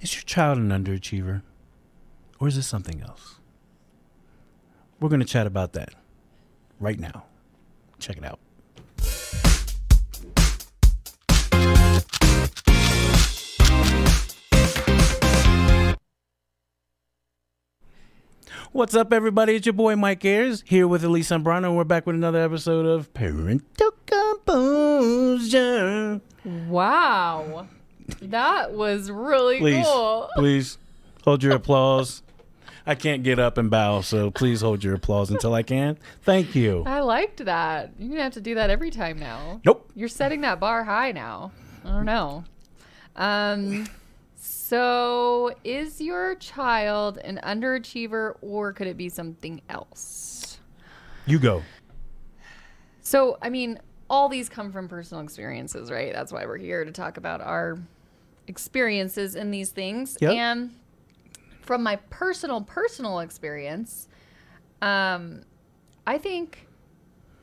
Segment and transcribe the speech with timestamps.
[0.00, 1.42] Is your child an underachiever?
[2.38, 3.40] Or is it something else?
[5.00, 5.92] We're going to chat about that
[6.78, 7.24] right now.
[7.98, 8.38] Check it out.
[18.70, 19.56] What's up, everybody?
[19.56, 22.86] It's your boy Mike Ayers here with Elise Zambrano, and we're back with another episode
[22.86, 26.20] of Parental Composure.
[26.44, 27.66] Wow.
[28.22, 30.28] That was really Please, cool.
[30.34, 30.78] please
[31.24, 32.22] hold your applause.
[32.86, 35.98] I can't get up and bow, so please hold your applause until I can.
[36.22, 36.84] Thank you.
[36.86, 37.92] I liked that.
[37.98, 39.60] You're going to have to do that every time now.
[39.64, 39.90] Nope.
[39.94, 41.52] You're setting that bar high now.
[41.84, 42.44] I don't know.
[43.16, 43.86] Um
[44.36, 50.60] so is your child an underachiever or could it be something else?
[51.26, 51.62] You go.
[53.00, 56.12] So, I mean, all these come from personal experiences, right?
[56.12, 57.78] That's why we're here to talk about our
[58.48, 60.16] experiences in these things.
[60.20, 60.32] Yep.
[60.32, 60.74] And
[61.60, 64.08] from my personal, personal experience,
[64.82, 65.42] um,
[66.06, 66.66] I think,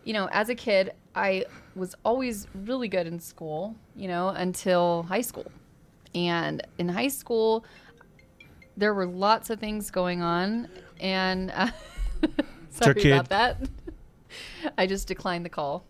[0.03, 5.03] you know, as a kid, I was always really good in school, you know, until
[5.03, 5.51] high school.
[6.13, 7.65] And in high school,
[8.77, 10.67] there were lots of things going on.
[10.99, 11.69] And uh,
[12.69, 13.57] sorry about that.
[14.77, 15.85] I just declined the call.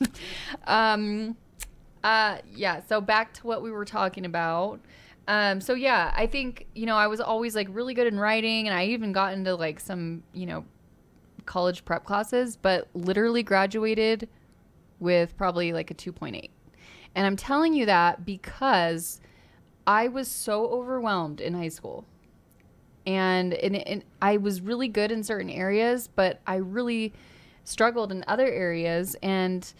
[0.66, 1.36] um,
[2.04, 2.80] uh, yeah.
[2.88, 4.80] So back to what we were talking about.
[5.28, 8.68] Um, so yeah, I think you know I was always like really good in writing,
[8.68, 10.64] and I even got into like some you know
[11.46, 14.28] college prep classes, but literally graduated
[15.00, 16.50] with probably like a two point eight.
[17.14, 19.20] And I'm telling you that because
[19.86, 22.04] I was so overwhelmed in high school.
[23.04, 27.12] And, and, and I was really good in certain areas, but I really
[27.64, 29.16] struggled in other areas.
[29.22, 29.70] And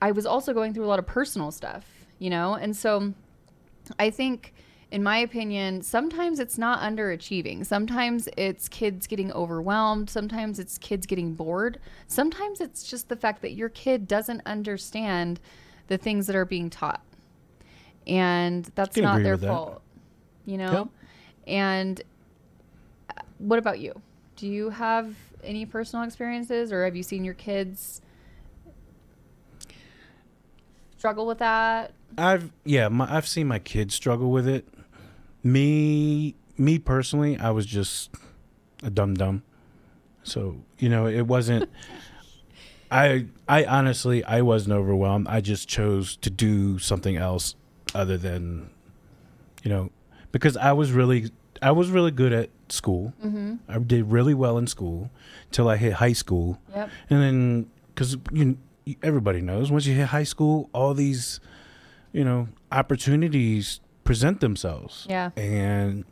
[0.00, 1.86] I, was also going through a lot of personal stuff,
[2.18, 2.54] you know?
[2.54, 3.12] And so
[3.98, 4.54] I think,
[4.90, 7.66] in my opinion, sometimes it's not underachieving.
[7.66, 10.08] Sometimes it's kids getting overwhelmed.
[10.08, 11.78] Sometimes it's kids getting bored.
[12.06, 15.40] Sometimes it's just the fact that your kid doesn't understand
[15.88, 17.02] the things that are being taught.
[18.06, 19.46] And that's not their that.
[19.46, 19.82] fault,
[20.46, 20.72] you know?
[20.72, 20.88] Yep.
[21.46, 22.02] And
[23.10, 24.00] uh, what about you?
[24.36, 25.14] Do you have
[25.44, 28.00] any personal experiences or have you seen your kids
[30.98, 31.92] struggle with that?
[32.16, 34.66] I've yeah, my, I've seen my kids struggle with it.
[35.42, 38.10] Me me personally, I was just
[38.82, 39.42] a dumb dumb.
[40.24, 41.70] So, you know, it wasn't
[42.90, 45.28] I I honestly I wasn't overwhelmed.
[45.28, 47.54] I just chose to do something else
[47.94, 48.70] other than
[49.62, 49.90] you know,
[50.32, 51.30] because I was really
[51.62, 53.12] I was really good at school.
[53.24, 53.56] Mm-hmm.
[53.68, 55.10] I did really well in school
[55.50, 56.60] till I hit high school.
[56.74, 56.90] Yep.
[57.10, 58.58] And then, because you, you-
[59.02, 61.40] everybody knows, once you hit high school, all these,
[62.12, 65.06] you know, opportunities present themselves.
[65.08, 65.30] Yeah.
[65.36, 66.04] And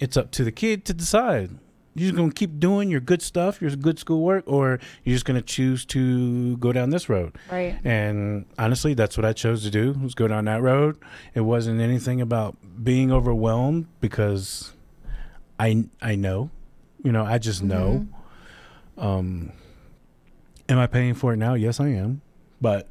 [0.00, 1.50] it's up to the kid to decide.
[1.94, 5.42] You're just gonna keep doing your good stuff, your good schoolwork, or you're just gonna
[5.42, 7.36] choose to go down this road.
[7.50, 7.78] Right.
[7.84, 10.98] And honestly, that's what I chose to do was go down that road.
[11.34, 14.72] It wasn't anything about being overwhelmed because
[15.58, 16.50] I I know,
[17.02, 18.06] you know, I just know.
[18.96, 19.52] Um,
[20.70, 21.54] am I paying for it now?
[21.54, 22.22] Yes, I am.
[22.60, 22.88] But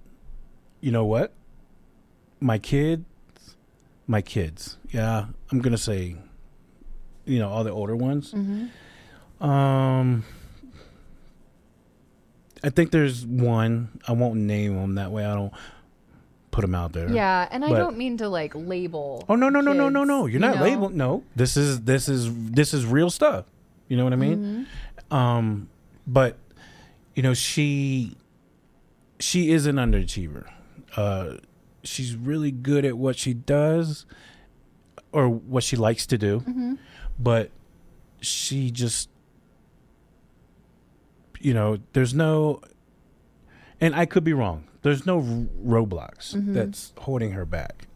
[0.81, 1.33] you know what?
[2.39, 3.03] My kids,
[4.07, 4.77] my kids.
[4.91, 6.15] Yeah, I'm gonna say,
[7.25, 8.33] you know, all the older ones.
[8.33, 9.45] Mm-hmm.
[9.45, 10.23] Um,
[12.63, 13.89] I think there's one.
[14.07, 15.25] I won't name them that way.
[15.25, 15.53] I don't
[16.51, 17.09] put them out there.
[17.09, 19.23] Yeah, and I But- don't mean to like label.
[19.29, 20.25] Oh no no no no no no!
[20.25, 20.63] You're you not know?
[20.63, 20.93] labeled.
[20.93, 23.45] No, this is this is this is real stuff.
[23.87, 24.67] You know what I mean?
[25.11, 25.15] Mhm.
[25.15, 25.69] Um,
[26.05, 26.37] but
[27.19, 28.15] you know she
[29.19, 30.45] she is an underachiever.
[30.95, 31.33] Uh,
[31.83, 34.05] she's really good at what she does
[35.11, 36.77] or what she likes to do, Mhm.
[37.19, 37.51] but
[38.21, 39.09] she just
[41.41, 42.61] you know there's no
[43.81, 44.63] and I could be wrong.
[44.81, 45.23] There's no r-
[45.81, 46.53] roadblocks Mhm.
[46.53, 47.87] that's holding her back.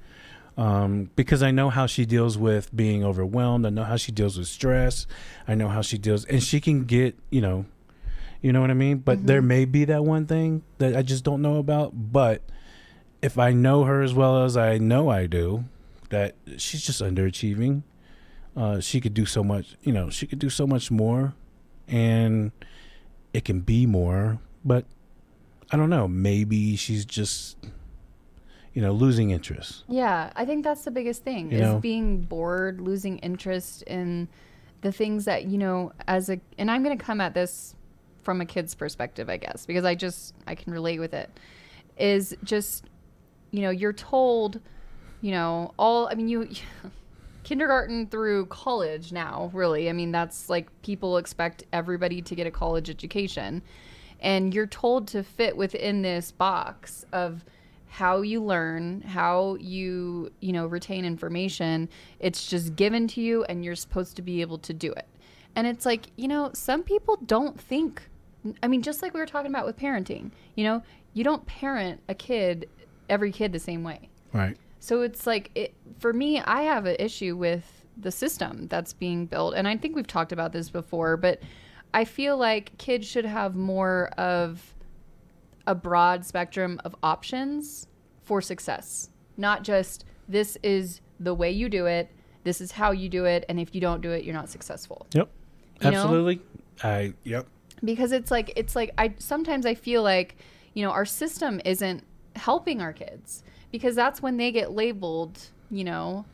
[0.57, 3.65] Um, because I know how she deals with being overwhelmed.
[3.65, 5.07] I know how she deals with stress.
[5.47, 7.65] I know how she deals, and she can get, you know,
[8.43, 8.97] you know what I mean.
[8.97, 11.93] But there may be that one thing that I just don't know about.
[12.11, 12.43] But
[13.23, 15.63] if I know her as well as I know I do,
[16.09, 17.81] that she's just underachieving.
[18.55, 21.33] Uh, she could do so much, you know, she could do so much more,
[21.87, 22.51] and
[23.33, 24.37] it can be more.
[24.63, 24.85] But
[25.71, 26.07] I don't know.
[26.07, 27.57] Maybe she's just,
[28.73, 29.85] you know, losing interest.
[29.87, 31.79] Yeah, I think that's the biggest thing You is know?
[31.79, 34.27] being bored, losing interest in
[34.81, 37.73] the things that, you know, as a and I'm going to come at this
[38.23, 41.29] from a kid's perspective, I guess, because I just I can relate with it.
[41.97, 42.85] Is just
[43.51, 44.59] you know, you're told,
[45.21, 46.49] you know, all I mean you
[47.43, 49.89] kindergarten through college now, really.
[49.89, 53.61] I mean, that's like people expect everybody to get a college education.
[54.19, 57.43] And you're told to fit within this box of
[57.87, 61.89] how you learn, how you, you know, retain information.
[62.19, 65.07] It's just given to you and you're supposed to be able to do it.
[65.55, 68.01] And it's like, you know, some people don't think
[68.61, 72.01] I mean, just like we were talking about with parenting, you know, you don't parent
[72.09, 72.69] a kid
[73.09, 74.09] every kid the same way.
[74.33, 74.57] Right.
[74.79, 79.25] So it's like it for me, I have an issue with the system that's being
[79.25, 79.53] built.
[79.55, 81.39] And I think we've talked about this before, but
[81.93, 84.73] I feel like kids should have more of
[85.67, 87.87] a broad spectrum of options
[88.23, 89.09] for success.
[89.37, 92.09] Not just this is the way you do it,
[92.43, 95.07] this is how you do it, and if you don't do it, you're not successful.
[95.13, 95.29] Yep.
[95.81, 95.97] You know?
[95.97, 96.41] Absolutely.
[96.83, 97.47] I yep.
[97.83, 100.37] Because it's like it's like I sometimes I feel like
[100.73, 102.03] you know our system isn't
[102.35, 105.39] helping our kids because that's when they get labeled
[105.69, 106.25] you know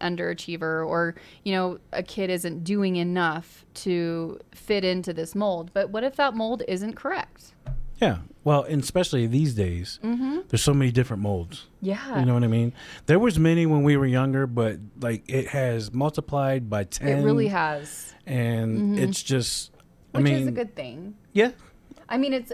[0.00, 1.14] underachiever or
[1.44, 6.16] you know a kid isn't doing enough to fit into this mold but what if
[6.16, 7.54] that mold isn't correct
[8.00, 8.18] Yeah.
[8.42, 10.40] Well, and especially these days, mm-hmm.
[10.48, 11.68] there's so many different molds.
[11.80, 12.74] yeah You know what I mean?
[13.06, 17.08] There was many when we were younger, but like it has multiplied by ten.
[17.20, 18.98] it really has and Mhm.
[18.98, 19.70] it's just.
[20.14, 21.50] I which mean, is a good thing yeah,
[22.08, 22.52] I mean, it's.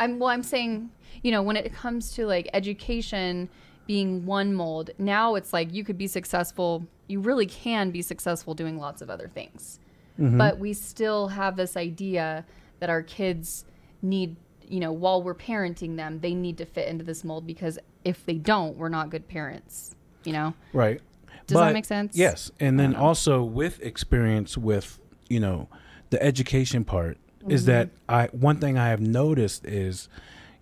[0.00, 0.28] I'm well.
[0.30, 0.90] I'm saying,
[1.22, 3.48] you know, when it comes to like education
[3.86, 6.86] being one mold, now it's like you could be successful.
[7.06, 9.78] You really can be successful doing lots of other things,
[10.18, 10.36] Mhm.
[10.38, 12.44] but we still have this idea
[12.80, 13.64] that our kids
[14.02, 14.36] need.
[14.68, 18.26] You know, while we're parenting them, they need to fit into this mold because if
[18.26, 19.94] they don't, we're not good parents.
[20.24, 21.00] You know, right.
[21.46, 22.16] does that make sense?
[22.16, 24.98] Yes, and then also with experience with
[25.28, 25.68] you know
[26.10, 27.18] the education part
[27.48, 27.70] is Mm-hmm.
[27.72, 30.08] that I one thing I have noticed is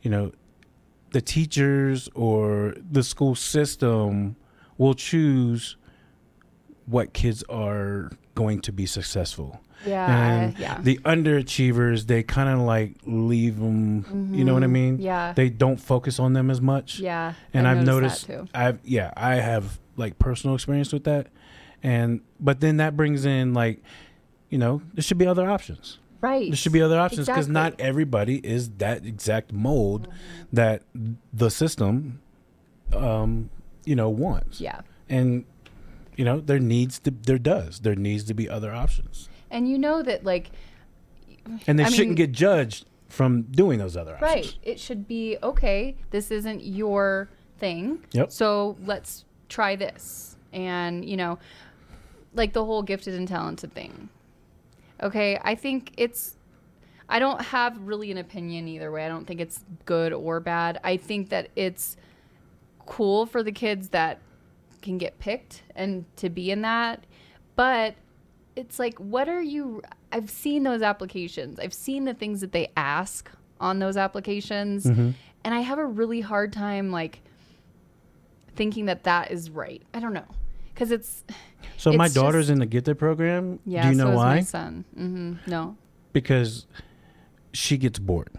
[0.02, 0.32] you know
[1.12, 4.37] the teachers or the school system
[4.78, 5.76] will choose
[6.87, 9.60] what kids are going to be successful.
[9.87, 10.06] Yeah.
[10.22, 10.81] and yeah.
[10.81, 14.70] the underachievers they kind of like leave them you know what i Mhm.
[14.70, 15.32] mean Yeah.
[15.34, 17.34] they don't focus on them as much yeah.
[17.52, 18.49] and i've, noticed noticed that too.
[18.54, 21.26] i've yeah i have like personal experience with that
[21.82, 23.82] and but then that brings in like
[24.50, 26.48] you know there should be other options Right.
[26.50, 30.08] there should be other options because not everybody is that exact mold
[30.52, 30.82] that
[31.32, 32.20] the system
[32.93, 33.50] um
[33.84, 34.81] you know wants Yeah.
[35.08, 35.44] and
[36.16, 39.78] you know there needs to there does there needs to be other options And you
[39.78, 40.50] know that like
[41.66, 44.54] and they I shouldn't mean- get judged from doing those other options Right.
[44.62, 45.94] It should be okay.
[46.10, 47.28] This isn't your
[47.58, 48.00] thing.
[48.12, 48.32] Yep.
[48.32, 50.37] So let's try this.
[50.52, 51.38] And, you know,
[52.34, 54.08] like the whole gifted and talented thing.
[55.02, 55.38] Okay.
[55.43, 56.37] I think it's,
[57.08, 59.04] I don't have really an opinion either way.
[59.04, 60.81] I don't think it's good or bad.
[60.84, 61.96] I think that it's
[62.87, 64.19] cool for the kids that
[64.82, 67.04] can get picked and to be in that.
[67.56, 67.94] But
[68.54, 69.82] it's like, what are you?
[70.12, 71.58] I've seen those applications.
[71.58, 75.14] I've seen the things that they ask on those applications, Mhm.
[75.44, 77.20] and I have a really hard time like
[78.54, 79.82] thinking that that is right.
[79.94, 80.26] I don't know,
[80.76, 81.25] because it's
[81.78, 83.58] So my daughter's just- in the Get Gifted program.
[83.64, 83.82] yeah.
[83.84, 84.34] Do you know so is why?
[84.37, 84.84] My son.
[84.96, 85.50] Mm-hmm.
[85.50, 85.76] No.
[86.12, 86.67] Because
[87.55, 88.31] she gets bored.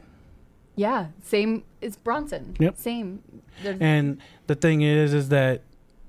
[0.75, 1.07] Yeah.
[1.23, 1.63] Same.
[1.81, 2.55] It's Bronson.
[2.59, 2.77] Yep.
[2.77, 3.23] Same.
[3.63, 5.63] There's, And the thing is, is that,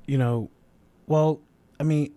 [0.06, 0.50] you know,
[1.06, 1.40] well,
[1.80, 2.12] I mean,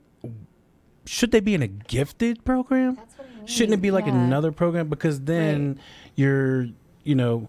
[1.05, 2.95] should they be in a gifted program?
[2.95, 3.47] that's what I mean.
[3.47, 4.13] Shouldn't it be like Yeah.
[4.21, 4.89] another program?
[4.89, 5.79] Because then
[6.15, 6.67] you're,
[7.05, 7.47] you know,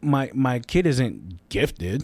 [0.00, 2.02] my my kid isn't gifted.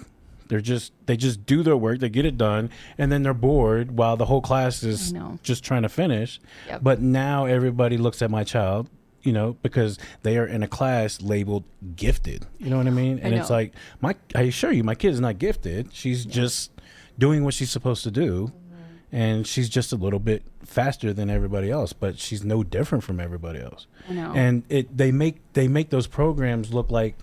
[0.49, 3.97] They're just they just do their work, they get it done, and then they're bored
[3.97, 6.41] while the whole class is just trying to finish.
[6.67, 6.81] Yep.
[6.83, 8.89] But now everybody looks at my child,
[9.23, 11.65] you know, because they are in a class labeled
[11.97, 12.47] gifted.
[12.59, 13.19] You know what I mean?
[13.21, 15.95] And it's like my I assure you, my kid is not gifted.
[15.95, 16.71] She's just
[17.19, 18.47] doing what she's supposed to do.
[18.47, 19.17] Mm-hmm.
[19.17, 23.21] And she's just a little bit faster than everybody else, but she's no different from
[23.21, 23.87] everybody else.
[24.09, 24.33] I know.
[24.35, 27.17] And it they make they make those programs look like,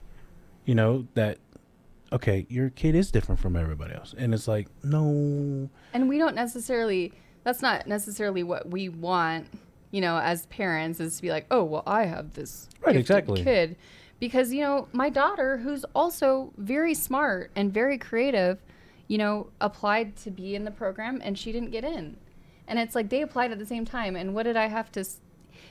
[0.66, 1.38] you know, that
[2.16, 4.16] okay, your kid is different from everybody else.
[4.18, 9.46] And it's like, no, and we don't necessarily that's not necessarily what we want
[9.92, 13.44] you know as parents is to be like oh well i have this Right, exactly.
[13.44, 13.78] kid
[14.20, 18.58] because you know my daughter who's also very smart and very creative
[19.08, 22.18] you know applied to be in the program and she didn't get in
[22.68, 25.02] and it's like they applied at the same time and what did i have to
[25.02, 25.20] s-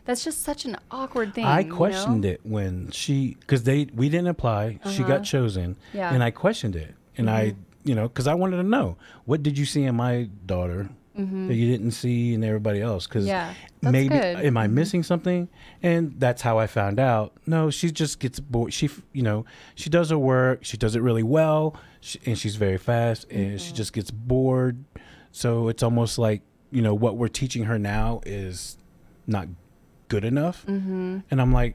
[0.04, 1.76] that's just such an awkward thing I you know?
[1.76, 4.78] questioned it when she because they we didn't apply.
[4.90, 5.08] She Uh-huh.
[5.08, 6.06] got chosen, Yeah.
[6.06, 6.14] Mm-hmm.
[6.14, 9.56] and I questioned it, and I you know because I wanted to know what did
[9.58, 13.54] you see in my daughter that you didn't see in everybody else because Mm-hmm.
[13.86, 14.44] Yeah, maybe good.
[14.46, 14.72] am I Mhm.
[14.72, 15.48] missing something?
[15.80, 17.32] And that's how I found out.
[17.46, 18.72] No, she just gets bored.
[18.72, 19.44] She you know
[19.76, 20.64] she does her work.
[20.64, 23.76] She does it really well, she, and she's very fast, and she Mm-hmm.
[23.76, 24.84] just gets bored.
[25.30, 28.76] So it's almost like you know what we're teaching her now is
[29.28, 29.46] not
[30.14, 31.18] good enough mm-hmm.
[31.30, 31.74] and i'm like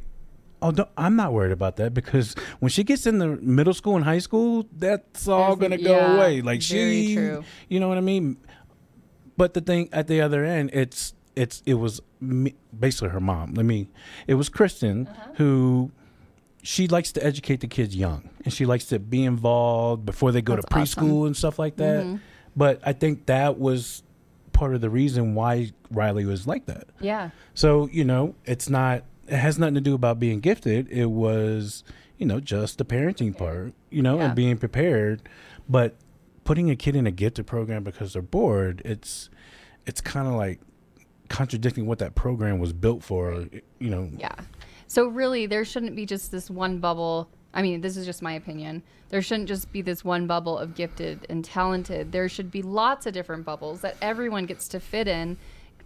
[0.61, 2.27] oh don't, i'm not worried about that because
[2.61, 3.27] when she gets in the
[3.57, 7.43] middle school and high school that's all gonna go yeah, away like she true.
[7.67, 8.37] you know what i mean
[9.35, 13.53] but the thing at the other end it's it's it was me, basically her mom
[13.59, 13.87] let me
[14.27, 15.31] it was kristen Uh-huh.
[15.39, 15.91] who
[16.61, 20.41] she likes to educate the kids young and she likes to be involved before they
[20.41, 21.09] go That's to preschool awesome.
[21.11, 21.25] Mm-hmm.
[21.27, 22.19] and stuff like that
[22.55, 24.03] but i think that was
[24.59, 27.29] part of the reason why riley was like that Yeah.
[27.53, 31.83] so you know it's not it has nothing to do about being gifted it was
[32.17, 34.25] you know just the parenting part you know Yeah.
[34.25, 35.21] and being prepared
[35.69, 35.95] but
[36.43, 39.29] putting a kid in a gifted program because they're bored it's
[39.85, 40.59] it's kind of like
[41.29, 43.45] contradicting what that program was built for
[43.79, 44.35] you know Yeah.
[44.87, 47.29] So really, there shouldn't be just this one bubble.
[47.53, 48.83] I mean, this is just my opinion.
[49.09, 52.11] There shouldn't just be this one bubble of gifted and talented.
[52.11, 55.37] There should be lots of different bubbles that everyone gets to fit in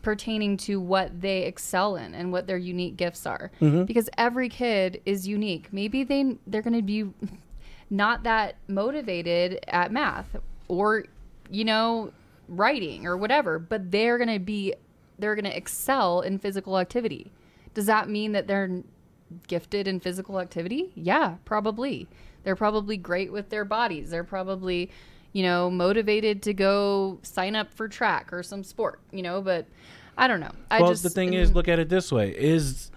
[0.01, 3.51] pertaining to what they excel in and what their unique gifts are.
[3.62, 3.86] Mm-hmm.
[3.86, 5.72] Because every kid is unique.
[5.72, 7.05] Maybe they they're going to be
[7.89, 10.36] not that motivated at math
[10.67, 11.05] or
[11.50, 12.12] you know
[12.48, 14.74] writing or whatever but they're going to be
[15.20, 17.32] they're going to excel in physical activity
[17.74, 18.82] does that mean that they're
[19.47, 20.91] gifted in physical activity?
[20.95, 22.07] Yeah probably.
[22.43, 24.09] They're probably great with their bodies.
[24.09, 24.91] They're probably
[25.31, 29.65] you know motivated to go sign up for track or some sport you know but
[30.15, 30.51] i don't know.
[30.69, 32.29] I well just the thing is look at it this way.
[32.31, 32.91] Is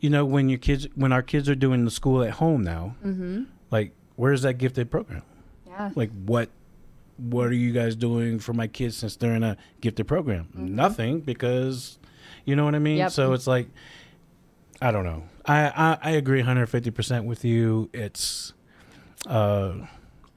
[0.00, 2.94] you know when your kids when our kids are doing the school at home now
[3.04, 3.44] Mm-hmm.
[3.70, 5.22] like where's that gifted program?
[5.66, 5.90] Yeah.
[5.94, 6.50] Like what
[7.16, 10.48] what are you guys doing for my kids since they're in a gifted program?
[10.54, 11.98] Nothing because
[12.44, 12.94] you know what i mean?
[12.94, 12.98] Mm-hmm.
[13.00, 13.12] Yep.
[13.12, 13.68] so it's like
[14.80, 15.22] i don't know.
[15.46, 17.90] I, I i agree 150% with you.
[17.92, 18.52] It's
[19.26, 19.74] uh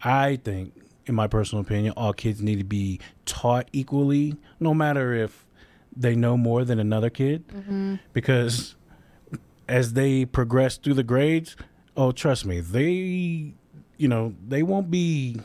[0.04, 0.74] i think
[1.06, 5.46] in my personal opinion all kids need to be taught equally no matter if
[5.96, 7.48] they know more than another kid.
[7.50, 7.96] Mm-hmm.
[8.14, 8.76] because
[9.68, 11.56] as they progress through the grades
[11.96, 13.54] oh trust me they
[13.98, 15.40] you know they won't be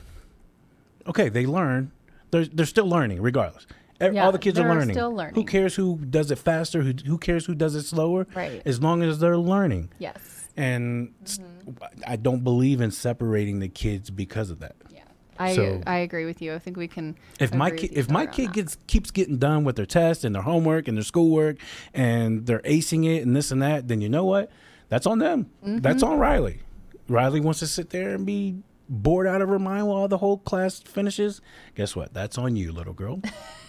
[1.06, 1.92] okay they learn.
[2.32, 3.66] They're, they're still learning regardless
[4.00, 5.34] Yeah, all the kids are they're learning.
[5.34, 8.26] who cares who does it faster who, who cares who does it slower?
[8.34, 8.62] Right.
[8.66, 9.90] as long as they're learning.
[9.98, 10.48] Yes.
[10.56, 11.82] And Mm-hmm.
[12.06, 14.76] i don't believe in separating the kids because of that.
[14.94, 15.00] Yeah.
[15.38, 16.54] I So- i agree with you.
[16.54, 19.76] I think we can if my kid if my kid gets keeps getting done with
[19.76, 21.56] their tests and their homework and their schoolwork
[21.92, 24.50] and they're acing it and this and that then you know what?
[24.88, 25.50] That's on them.
[25.62, 26.12] That's Mm-hmm.
[26.12, 26.60] on riley.
[27.08, 28.56] Riley wants to sit there and be
[28.88, 31.40] bored out of her mind while the whole class finishes.
[31.74, 32.14] Guess what?
[32.14, 33.20] That's on you little girl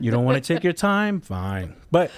[0.00, 2.10] you don't want to take your time fine but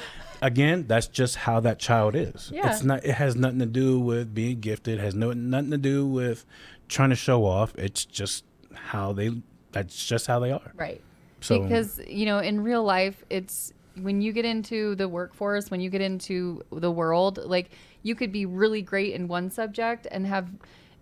[0.42, 2.70] again that's just how that child is Yeah.
[2.70, 6.06] it's not it has nothing to do with being gifted has no nothing to do
[6.06, 6.44] with
[6.88, 9.30] trying to show off it's just how they
[9.72, 11.00] that's just how they are Right.
[11.40, 15.80] So- because, you know, in real life, it's when you get into the workforce, when
[15.80, 17.70] you get into the world, like
[18.02, 20.48] you could be really great in one subject and have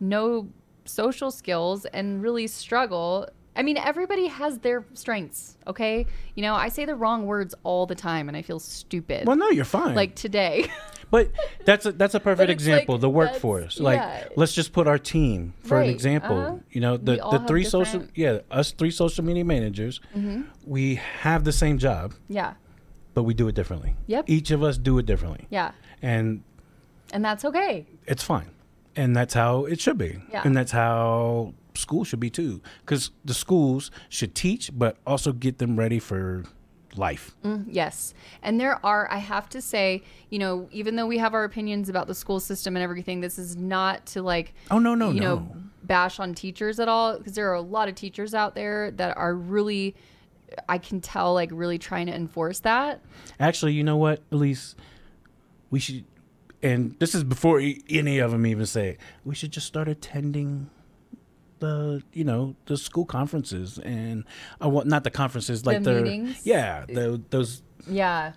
[0.00, 0.48] no
[0.84, 3.28] social skills and really struggle.
[3.56, 6.06] I mean, everybody has their strengths, okay?
[6.34, 9.26] You know, I say the wrong words all the time and I feel stupid.
[9.26, 9.94] Well, no, you're fine.
[9.94, 10.66] like today.
[11.10, 11.30] but
[11.64, 12.96] that's a that's a perfect example.
[12.96, 13.78] like- the workforce.
[13.78, 14.24] Like, yeah.
[14.36, 16.36] let's just put our team for Right, an example.
[16.38, 16.56] uh-huh.
[16.70, 18.20] You know, the the three social different- Mm-hmm.
[18.20, 20.00] yeah, us three social media managers.
[20.66, 22.54] We have the same job, yeah.
[23.14, 23.94] but we do it differently.
[24.08, 24.24] Yep.
[24.28, 25.72] Each of us do it differently, Yeah.
[26.02, 26.42] and
[27.12, 27.86] And that's okay.
[28.06, 28.50] it's fine.
[28.96, 30.22] And that's how it should be.
[30.32, 30.42] Yeah.
[30.44, 32.60] And that's how school should be too.
[32.80, 36.44] Because the schools should teach, but also get them ready for
[36.96, 37.34] life.
[37.44, 38.14] Mm, yes.
[38.42, 41.88] And there are, I have to say, you know, even though we have our opinions
[41.88, 45.20] about the school system and everything, this is not to like, Oh no, no, you
[45.20, 45.36] no.
[45.36, 47.18] know, bash on teachers at all.
[47.18, 49.96] Because there are a lot of teachers out there that are really,
[50.68, 53.00] I can tell, like, really trying to enforce that.
[53.40, 54.76] Actually, you know what, Elise?
[55.70, 56.04] We should,
[56.62, 59.00] and this is before any of them even say it.
[59.24, 60.70] We should just start attending
[61.60, 64.24] the, you know, the school conferences and,
[64.62, 66.40] uh, what not the conferences, like the, meetings?
[66.44, 68.32] yeah, the, those Yeah.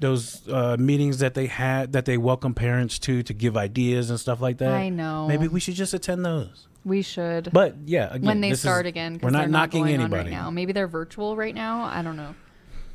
[0.00, 4.18] those uh, meetings that they had that they welcome parents to to give ideas and
[4.18, 4.72] stuff like that.
[4.72, 5.26] I know.
[5.28, 6.66] Maybe we should just attend those.
[6.84, 7.50] We should.
[7.52, 10.30] But yeah, again, when they this is- start again, we're not knocking not anybody.
[10.30, 10.50] right now.
[10.50, 11.84] Maybe they're virtual right now.
[11.84, 12.34] I don't know.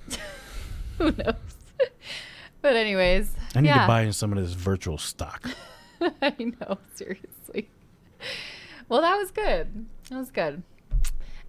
[0.97, 1.35] Who knows?
[2.61, 3.81] but anyways, I need yeah.
[3.81, 5.49] to buy in some of this virtual stock.
[6.21, 7.69] I know, seriously.
[8.87, 9.85] Well, that was good.
[10.09, 10.61] That was good.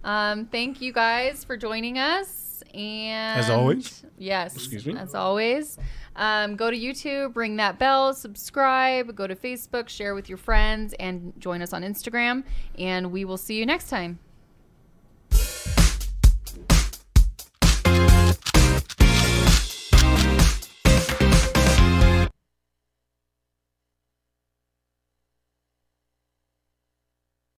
[0.03, 2.63] Um, thank you guys for joining us.
[2.73, 4.03] And as always?
[4.17, 4.95] yes, Excuse me?
[4.97, 5.77] As always,
[6.15, 10.93] um, go to YouTube, ring that bell, subscribe, go to Facebook, share with your friends,
[10.99, 12.43] and join us on Instagram.
[12.77, 14.19] And we will see you next time.